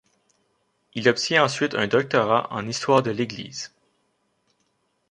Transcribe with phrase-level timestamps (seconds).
[0.95, 3.71] Il obtient ensuite un doctorat en histoire de l'Église.